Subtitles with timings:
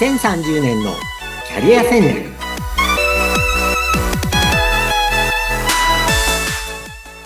[0.00, 0.94] 2030年の
[1.46, 2.30] キャリア戦略。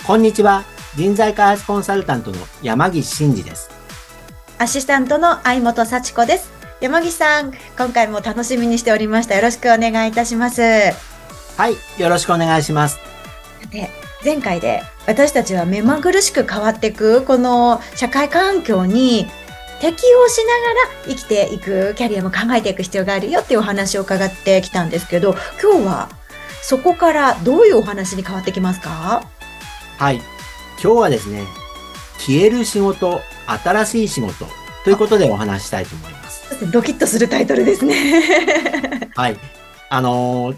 [0.05, 0.65] こんにちは。
[0.97, 3.69] 人材開発コンサルタントの山岸真嗣です。
[4.57, 6.51] アシスタントの相本幸子です。
[6.81, 9.35] 山岸さん今回も楽しみにしておりました。
[9.35, 10.61] よろしくお願いいたします。
[10.61, 12.97] はいよろしくお願いします。
[13.61, 13.89] さて
[14.21, 19.27] 前回で私たちは目まぐるしく変わっていくこの社会環境に
[19.81, 26.09] 適応しながら生きていくキャリアも考えていく必要があるよっていうお話を伺ってきたんですけど今日は
[26.61, 29.27] そこからどういうお話に変わってきますか？
[29.99, 30.15] はい。
[30.81, 31.43] 今日はですね
[32.17, 33.21] 消える仕事
[33.63, 34.45] 新しい仕事
[34.83, 36.71] ということでお話したいと思います。
[36.71, 39.11] ドキッとするタイトルですね。
[39.15, 39.37] はい。
[39.89, 40.57] あのー、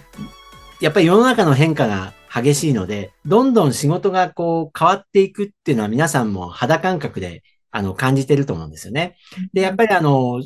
[0.79, 7.43] やっぱり世の中の変化が激しいので、どんどん仕事がこう変わっていくっていうのは皆さんも肌感覚で
[7.77, 9.17] あの感じてると思うんですよね。
[9.53, 10.41] で、やっぱりあの、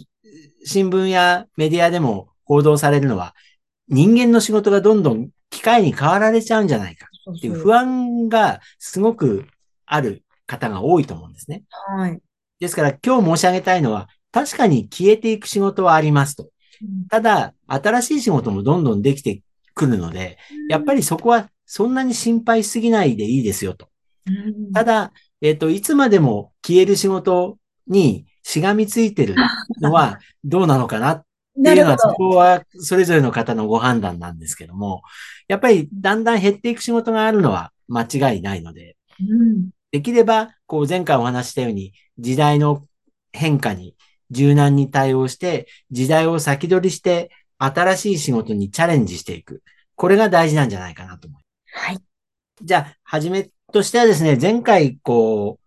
[0.65, 3.33] 新聞やメディアでも報道されるのは、
[3.87, 9.45] 人間の仕事がどんどん機械に変わられちゃうんじゃないかっていう不安がすごく
[9.85, 11.63] ある方が多いと思うんですね。
[11.69, 12.19] はい。
[12.59, 16.49] ですから今日申し上げたいのは、確かに消えていく仕事はありますと。
[17.09, 19.41] ただ、新しい仕事もどんどんできて
[19.73, 20.37] くるので、
[20.69, 23.87] やっぱりそこはそんなに心配しすぎないでいいですよと。
[24.73, 29.35] ただ、えっ、ー、と、いつまでも消える仕事にしがみついてる
[29.81, 35.03] のは どうなのかなっていうのは、そこはそれぞれの方のご判断なんですけども、
[35.47, 42.87] やっぱりだんだん減っていく仕事があるのは間違いないので、うん、できれば、こう前回お話したように、時代の
[43.33, 43.95] 変化に
[44.31, 49.61] 柔軟に対応して、時代を先取りして、新しい仕事にチャレンジしていく。
[49.95, 51.85] これが大事なんじゃないかなと思います。
[51.85, 51.99] はい。
[52.63, 55.60] じゃあ、はじめとしてはですね、前回、こう、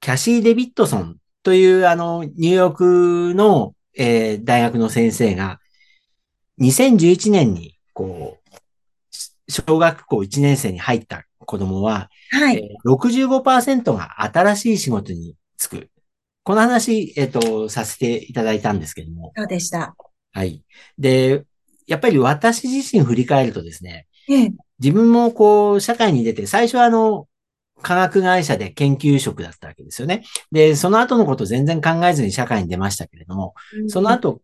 [0.00, 5.60] キャシー・デビッドソンという、あの、ニューヨークの、えー、大学の先生が、
[6.60, 12.56] 2011年に、こう、小学校1年生に入った子供は、はい。
[12.56, 15.90] えー、65%が新しい仕事に就く。
[16.44, 19.32] この話、えっ、ー、と、させていただいたんですけども。
[19.36, 19.94] そうでした。
[20.32, 20.64] はい。
[20.98, 21.44] で、
[21.86, 27.26] やっぱり私自身振り返るとですね、ええ、自分もこう、社会に出て、最初はあの、
[27.82, 30.24] 科学会社で研究職だったわけですよね。
[30.52, 34.40] で、その後のこと全然考えずに社会に出ましたけれども、うん、その後、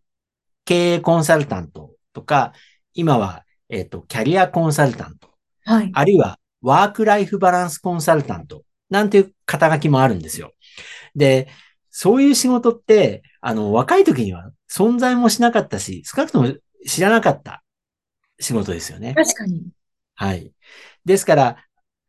[0.65, 2.53] 経営コンサルタントとか、
[2.93, 5.29] 今は、えっ、ー、と、キャリアコンサルタント、
[5.65, 10.53] はい、あるいはワークライフバランスコンサルタント、なんていう肩書きもあるんですよ。
[11.15, 11.47] で、
[11.89, 16.53] そういう仕事って、あの、若い時には存在もしなかったし、少なくとも
[16.85, 17.63] 知らなかった
[18.39, 19.13] 仕事ですよね。
[19.15, 19.67] 確かに。
[20.15, 20.51] はい。
[21.05, 21.57] ですから、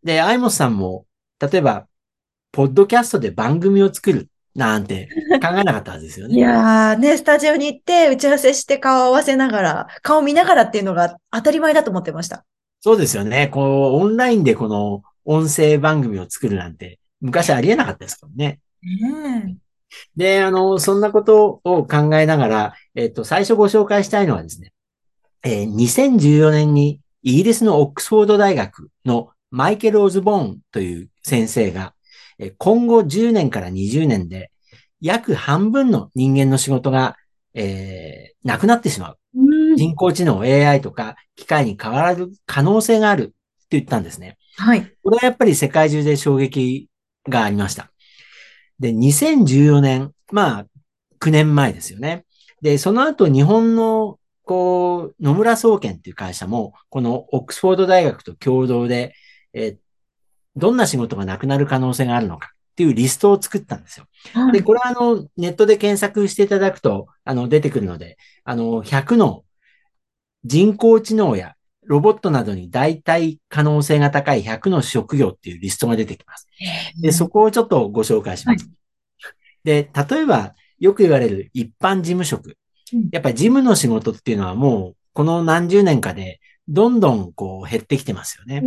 [0.03, 1.07] で、アイモスさんも、
[1.41, 1.87] 例えば、
[2.53, 5.09] ポッドキャストで番組を作るなんて
[5.41, 6.35] 考えなかったはずですよね。
[6.35, 12.45] いやーね、スタジオに行って打ち合わせして顔を合わせながら、顔見ながらっていうのが当たり前だと思ってました。
[12.81, 13.49] そうですよね。
[13.49, 18.61] こう、オンラインでこの音声番組を作るなんて、昔ありえなかったですからね。
[18.83, 19.57] ね
[20.17, 24.73] で、あの、そんなことを考えながら、えっと、最初ご紹介したいのはですね、
[25.45, 31.95] えー、2014年にイギリスのオックスフォード大学のマイケル・オズボーンという先生が、
[32.59, 34.51] 今後10年から20年で
[35.01, 37.17] 約半分の人間の仕事が、
[37.55, 39.19] えー、なくなってしまう。
[39.77, 43.35] 人工知能 AI とか機械に変わる可能性があるって
[43.71, 44.39] 言ったんですね。
[44.57, 44.93] はい。
[45.03, 46.89] これはやっぱり世界中で衝撃
[47.29, 47.91] がありました。
[48.79, 50.67] で、2014年、まあ、
[51.21, 52.25] 9年前ですよね。
[52.63, 59.15] で、その後日本のこう、野村総研っていう会社も、このオックスフォード大学と共同で、
[59.53, 59.77] えー、
[60.57, 64.07] どんな仕事がなくなる可能性があるのかっていうリストを作ったんですよ。
[64.35, 69.45] はい、で、これはあの、ネットで検索していただくと、あの、出てくるので、あの、100の
[70.45, 76.47] 人工知能やロボットなどに代替可能性が高い100の職業っていうリストが出てきます。
[77.01, 78.65] で、そこをちょっとご紹介します。
[78.65, 78.75] はい、
[79.65, 82.57] で、例えば、よく言われる一般事務職。
[83.11, 88.63] やっぱり事務の仕事っていうのはもう、この何十年かで、どんどんこう減ってきてますよね。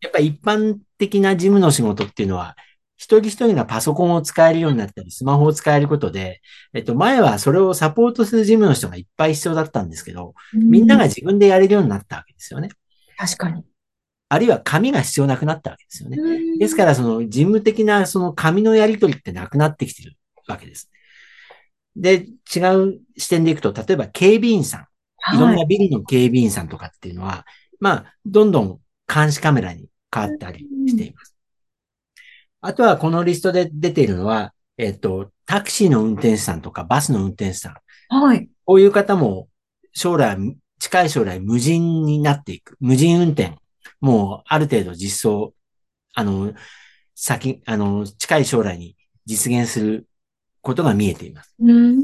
[0.00, 2.56] やっぱり一般的な事務の仕事っていうのは、
[2.96, 6.40] 一人一人がパソコンを使えるようになったり、スマホを使えることで、
[6.72, 12.68] えっと、前はそれをサポートする事務の人がいっぱい必要だったんですけど、みんなが自分でやれるようになったわけですよね。
[13.16, 13.64] 確かに。
[14.28, 16.18] あるいは紙が必要なくなったわけですよね。
[16.58, 20.16] ですから、その事務的なその紙のやり取りってなくなってきてる
[20.48, 20.90] わけです。
[21.96, 24.86] で、違う視点でいくと、例えば警備員さん。
[25.32, 27.36] いろんなビリの警備員さんとかっていうのは、は
[27.72, 28.80] い、まあ、どんどん
[29.12, 31.34] 監視カメラに変わったりしています。
[32.60, 37.74] あとは、このリストで出ているのは、えっと、タクシーの運転手さんとかバスの運転手さん。
[38.08, 38.48] はい。
[38.64, 39.48] こういう方も
[39.92, 40.36] 将来、
[40.78, 42.76] 近い将来無人になっていく。
[42.80, 43.56] 無人運転。
[44.00, 45.54] もうある程度実装、
[46.14, 46.54] あの、
[47.14, 48.96] 先、あの、近い将来に
[49.26, 50.08] 実現する
[50.60, 51.54] ことが見えています。
[51.58, 52.00] うん。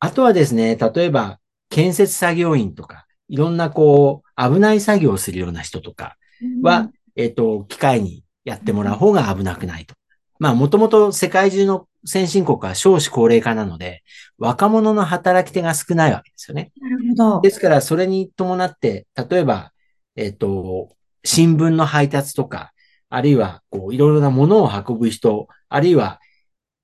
[0.00, 1.38] あとはですね、例えば、
[1.74, 6.16] 建設作業員とか、いろんなこう、危ない作業をするような人とか
[6.62, 9.96] は、えっ、と、機械にやってもらう方が危なくないと。
[10.38, 14.04] まあ、もともと世界中の先進国は少子高齢化なので、
[14.38, 16.70] 若者の働き手が少ないわけですよね。
[16.80, 17.40] なるほど。
[17.40, 19.72] ですから、それに伴って、例えば、
[20.14, 20.90] えっ、と、
[21.24, 22.72] 新聞の配達とか、
[23.08, 26.20] あるいは、こう、いろいろなものを運ぶ人、あるいは、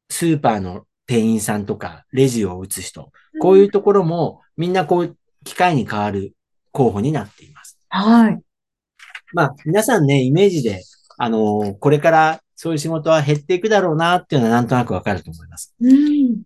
[0.09, 6.35] スーパーの店員さんとか、レジを打つ人、こういうところも、みんなこう、機械に変わる
[6.73, 7.79] 候補になっています。
[7.89, 8.39] はい。
[9.33, 10.83] まあ、皆さんね、イメージで、
[11.19, 15.75] あの、これからそういう仕事は減っていくだろうな、っていうのはなんとなくわかると思います。
[15.81, 16.43] うん。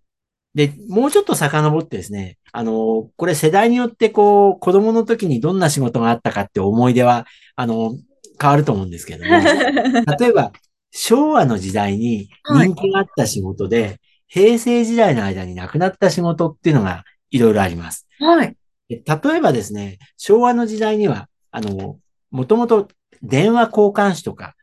[0.54, 7.26] で、もうちょっと遡ってですね、あの、これ世代によってこう、子供の時にどんな仕事があったかって思い出は、
[7.56, 7.96] あの、
[8.40, 9.30] 変わると思うんですけども、
[10.18, 10.52] 例えば、
[10.92, 18.06] 昭和の時代に人気があった仕事で、平成時代の間になくなった仕事っていうのがいろいろあります。
[18.18, 18.56] はい。
[18.88, 21.98] で例えばですね、昭和の時代には、あの、
[22.30, 22.88] もともと
[23.22, 24.54] 電話交換手とか、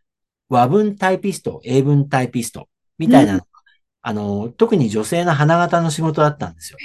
[0.49, 2.67] 和文タイピスト、英文タイピスト
[2.97, 3.45] みたいなのが、
[4.01, 6.77] あの、特に女性の花形の仕事だったんですよ。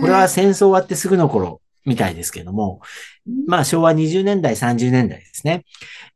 [0.00, 2.80] これは戦争終わってすぐの頃みたいですけども、
[3.46, 5.64] まあ昭和20年代、30年代ですね。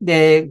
[0.00, 0.50] で、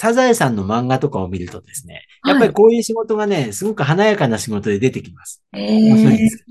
[0.00, 5.42] サザエさんの漫画とかを見るとですね、やっぱりこういう仕事がね、すごく華やかな仕事で出てきます。
[5.52, 6.44] 面白いです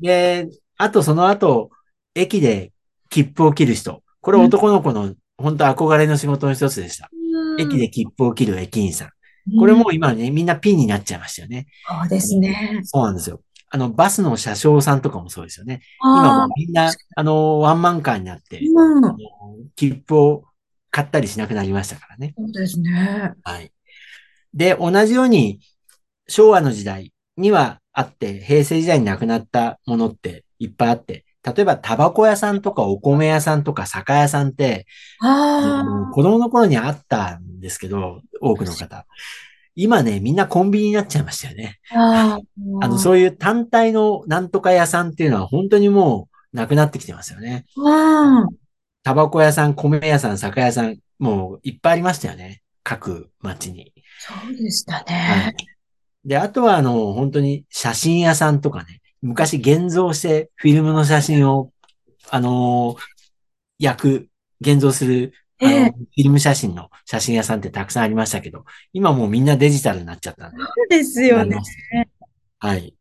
[0.00, 1.70] で、あとその後、
[2.14, 2.70] 駅で
[3.10, 4.00] 切符を切る人。
[4.20, 7.10] これ男の子の本当憧れの仕事の一つでした。
[7.58, 9.10] 駅で切符を切る駅員さん。
[9.58, 11.66] これもう今ね、みんなピンになっちゃいましたよね。
[11.88, 12.80] そうですね。
[12.84, 13.40] そうなんですよ。
[13.70, 15.80] あの、バスの車掌さんとかもそうですよね。
[16.00, 19.16] 今もうみんな、あの、ワンマンカーになって、うん
[19.74, 20.44] 切符を
[20.96, 22.32] 買ったりしなくなりましたからね。
[22.38, 23.34] そうですね。
[23.44, 23.70] はい。
[24.54, 25.60] で、同じように、
[26.26, 34.86] 昭和の時代にはあって、平成時代になくなったものっていっぱいあって、例えばタバコ屋さんとかお米屋さんとか酒屋さんって、
[35.20, 35.84] あ
[36.14, 39.04] 子供の頃にあったんですけど、多くの方。
[39.74, 41.78] 今ね、みんなコンビニになっちゃいましたよね。
[41.92, 42.38] あ。
[42.80, 47.66] あの、そういう単体のなんとか屋さんっていうのは本当にもうなくなってきてますよね。
[49.10, 49.14] うん。
[49.14, 52.62] タバコ屋さん、米屋さん、酒屋さん、もういっぱいありましたよね。
[52.82, 53.92] 各町に。
[54.18, 56.28] そうでしたはねい。。
[56.28, 61.72] で、あとはあの、本当に写真屋さんとかね、昔現像してフィルムの写真を、
[62.30, 63.16] あのー
[63.78, 64.28] 焼く、
[64.60, 70.56] 現像する、あの、ええフィルム写真の写真屋さんってたくさんありましたけど、今もうみんなデジタルになっちゃったんで。
[70.58, 71.58] そうですよね
[72.58, 72.94] はい。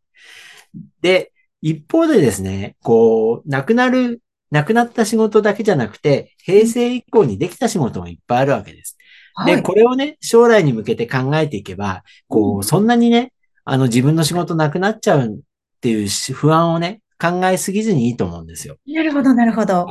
[1.02, 1.32] で、
[1.62, 4.22] 一方でですね、こう、亡くなる、
[4.56, 8.98] 亡くなった仕事だけじゃなくて、平成以降にできた仕事もいっぱいあるわけです。
[9.46, 9.64] で、はい。
[9.64, 13.34] これをね、将来に向けて考えていけば、こうそんなにね、
[13.66, 15.40] あの、自分の仕事なくなっちゃうっ
[15.82, 18.78] ていうし不安をね、考えすぎずにいいと思うんですよ。
[18.88, 19.88] なるほど、なるほど。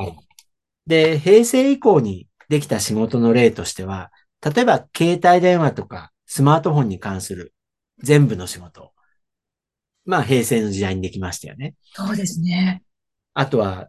[0.87, 7.53] で、平成以降にできた仕事の例としては、例えば、携帯電話とかスマートフォンに関する
[7.99, 8.93] 全部の仕事。
[10.07, 11.75] まあ、平成の時代にできましたよね。
[11.93, 12.83] そうですね。
[13.35, 13.89] あとは、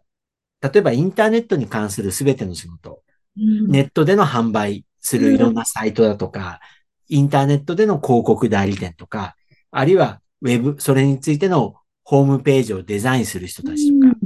[0.68, 3.02] 例えばインターネットに関するすべての仕事。
[3.36, 3.68] うん。
[3.68, 6.60] ネットでの販売するいろんなサイトだとか、
[7.08, 9.36] インターネットでの広告代理店とか、
[9.70, 14.16] あるいはウェブ、それについてのホームページをデザインする人たちとか、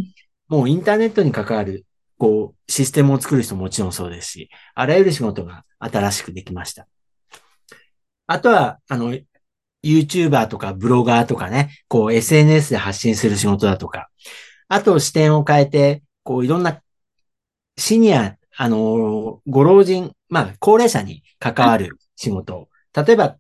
[0.49, 1.87] もうインターネットに関わる、
[2.19, 6.87] こう、システムを作る人ももちろんそうですし、あらゆる仕事が新しくできました。
[8.27, 9.15] あとは、あの、
[9.83, 14.11] YouTuber とかブロガーとかね、こう SNS で発信する仕事だとか、
[14.69, 16.83] あと視点を変えて、こういろんな
[17.77, 22.69] シニア、あの、ご老人、まあ、高齢者に関わる仕事。
[22.95, 23.39] 例えば、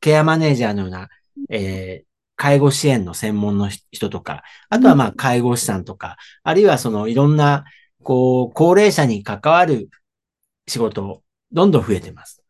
[0.00, 1.08] ケアマネージャーのような、
[1.50, 2.08] えー
[2.40, 7.64] 介護支援の専門の人とか、あとはまあ、介護士さんとか、あるいはそのいろんな、
[8.04, 9.90] こう、高齢者に関わる
[10.68, 12.44] 仕事、どんどん増えてます。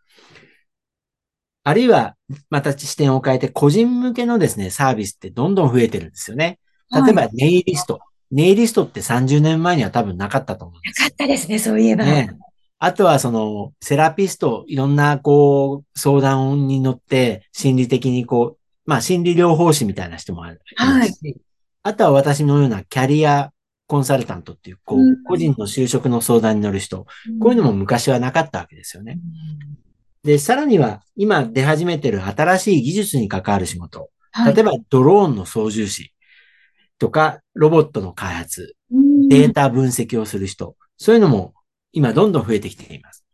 [1.65, 2.17] あるいは、
[2.51, 6.59] また視点を変えて、個人向けのですね、サービスってどんどん増えてるんですよね。
[6.93, 8.01] 例えば、ネイリスト。
[8.31, 12.05] ネイリストって30年前には多分なかったと思うんですよなかったですね、そういえば。
[12.05, 12.37] ね。
[12.79, 20.61] あとはその、セラピスト、いろんなこう、相談に乗って、心理的にこう、まあ心理療法士みたいな人もある。
[20.77, 21.37] はいし
[21.83, 23.51] あとは私のようなキャリア
[23.87, 27.07] コンサルタントっていう、こううん、個人の就職の相談に乗る人。
[27.41, 29.19] こういうのも昔はなかったわけですよね。
[30.23, 34.11] で、さらには、今出始めてる新しい技術に関わる仕事。
[34.31, 36.13] はい例えば、ドローンの操縦士。
[36.99, 41.53] とか、ロボットの開発、うんデータ分析をする人、そういうのも
[41.93, 43.27] 今どんどん増えてきています。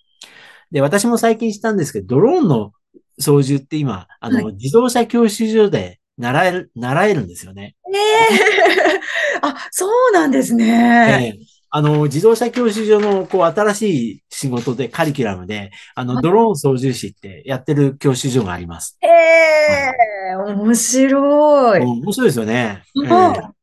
[0.72, 2.72] で、私も最近したんですけど、ドローンの
[3.20, 7.76] 操縦って今、あの、は自動車教習所で習える、習えるんですよね。
[7.88, 9.00] ねえ。
[9.42, 11.34] あ、そうなんですね。
[11.36, 18.96] ええあの、自動車教習所の、こう、新しい仕事で、カリキュラムで、あの、はいドローン操縦士ってやってる教習所があります。
[19.02, 21.80] ええ、面白い。
[21.80, 22.84] うん面白いですよね。
[23.04, 23.53] ええは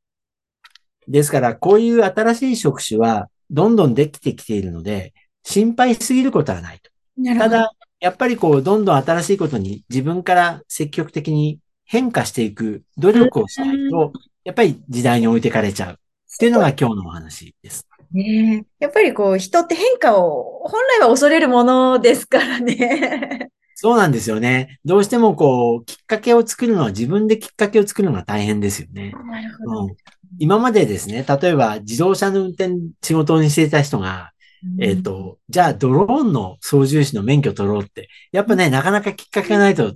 [1.12, 5.14] ですから、こういう新しい職種は、どんどんできてきているので、
[5.44, 6.90] 心配しすぎることはないと。
[7.38, 14.14] ただ、やっぱりこう、どんどん新しいことに自分から積極的に変化していく努力をしないと、
[14.46, 15.94] やっぱり時代に置いてかれちゃう。
[15.94, 17.86] っていうのが今日のお話です。
[18.14, 23.50] ねえやっぱりこう、人って変化を本来は恐れるものですからね。
[23.82, 24.78] そうなんですよね。
[24.86, 29.12] どうしてもこう、きっかけを作るのは自分できっかけを作るのが大変ですよね。
[29.12, 29.96] なるうん、
[30.38, 34.34] 今までですね、例えば自動車の運転仕事にしていた人が、
[34.80, 39.96] えっ、と、じゃあドローンの操縦士の免許取ろうって、やっぱね、なかなかきっかけがないと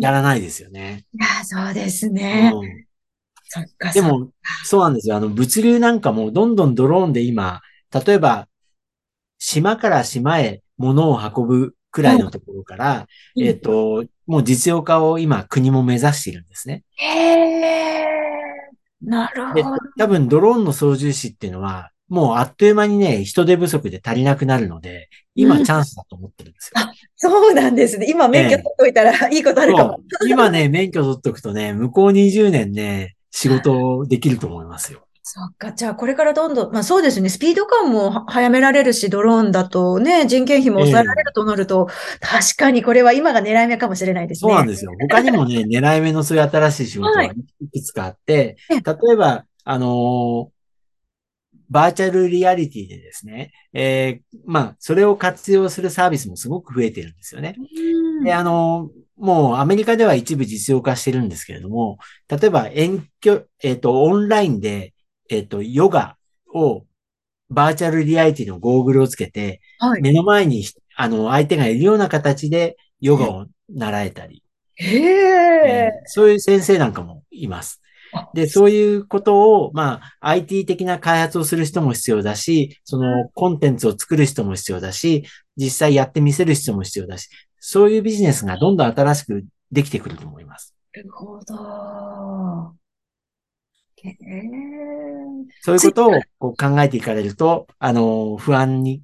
[0.00, 1.04] やらないですよね。
[1.18, 2.50] や、そうですね。
[2.52, 2.88] うん
[3.50, 4.30] そっか、でも、
[4.64, 5.16] そうなんですよ。
[5.16, 7.62] あの、物流なんかもどんどんドローンで今、
[8.06, 8.46] 例えば、
[9.38, 16.84] 島から島へ物を運ぶくらいのところから、うんえっ、と、もう実用化を今国も目指しているんですね。
[16.96, 18.06] へえ、
[19.02, 25.00] なるでほど。、多分ドローンの操縦士っていうのは、もうあっという間にね、人手不足で足りなくなるので、うん
[25.38, 26.82] 今チャンスだと思ってるんですよ。
[27.14, 28.06] そうなんですね。
[28.08, 30.00] 今免許取っといたらいいことあるかも。
[30.28, 35.07] 今ね、免許取っとくとね、向こう20年ね、仕事できると思いますよ。
[35.30, 35.72] そっか。
[35.72, 37.28] じゃあ、これからどんどん、まあそうですね。
[37.28, 41.88] スピード感もは早められるし、ドローンだとね、人件費も抑えられるとなると、
[42.20, 44.50] 確かにこれは今が狙い目かもしれないですね。
[44.50, 44.92] そうなんですよ。
[44.98, 50.58] 他にもね、 狙い目のそういう新しい仕事がはいいくつかあって、え例えば、あのー
[51.70, 57.56] バーチャルリアリティでですね、えーまあ、それを活用するサービスもすごく増えてるんですよね。
[57.58, 64.94] うんで、あのーもうアメリカでは一部実用化してるんですけれども、例えば遠距、えっ、と、オンラインで、
[65.28, 66.16] えっ、と、ヨガ
[66.54, 66.84] を
[67.50, 70.02] バーチャルリアリティのゴーグルをつけて、はい。
[70.02, 70.64] 目の前に、
[70.96, 74.42] あの、相手がいるような形でヨガを習えたり、
[74.74, 75.90] へええ。
[76.06, 77.80] ーそういう先生なんかもいます
[78.12, 78.30] あ。
[78.34, 85.24] で、そういうことを、まあ、IT 的な開発をする人も必要だし、そのコンテンツを作る人も必要だし、
[85.56, 87.28] 実際やってみせる人も必要だし、
[87.60, 90.74] そういうビジネスがどんどん新しくできてくると思います。
[90.94, 92.74] なるほど。
[95.60, 99.02] そういうことをこう考えていかれると、あの、不安に、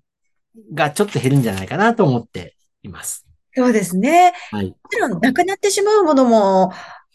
[0.73, 3.27] がちょっと減るんじゃないかなと思っています。
[3.55, 4.33] そうですね。
[4.51, 4.69] はい。
[4.69, 6.73] もちろん、なくなってしまうものも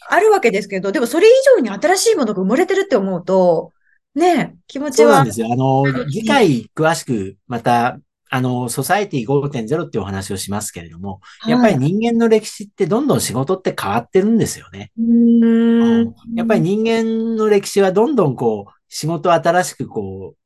[0.09, 3.71] あるわけですけど、でもそれ以上に新しいものが生まれてるって思うと、
[4.15, 5.31] ね、気持ちはそうなんで。
[5.33, 5.48] すよ。
[5.51, 14.91] あの次回詳しくまた、あの、ソサエティ5.0っていうお話をしますけれども、やっぱりはい人間の歴史ってどんどん仕事って変わってるんですよね。
[14.98, 16.15] うーん。
[16.36, 20.39] やっぱり人間の歴史はどんどんこう、仕事を新しくこう、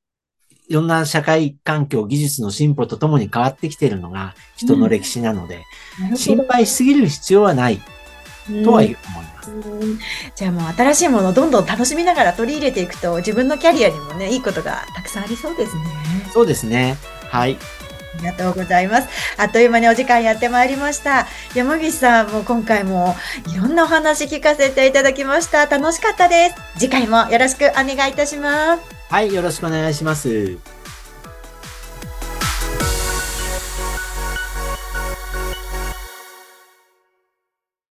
[0.69, 5.63] いろんな社会環境、技術の進歩とともに変わってきているのが人の歴史なので、なる
[6.05, 7.81] ほど心配しすぎる必要はない
[8.63, 9.51] とは思います。
[9.51, 9.99] うん
[10.35, 15.83] じゃあもう新しいものをどんどん楽しみながら取り入れていくと自分のキャリアにもね、いいことがたくさんありそうですね。
[16.33, 16.95] そうですね。
[17.33, 17.57] はい。
[18.15, 19.09] ありがとうございます。
[19.37, 21.25] あっという間にお時間やってまいりました。
[21.55, 23.15] 山岸さんも今回も
[23.51, 25.65] いろんなお話聞かせていただきました。
[25.65, 26.55] 楽しかったです。
[26.77, 28.83] 次回もよろしくお願いいたします。
[29.09, 30.59] はい、よろしくお願いします。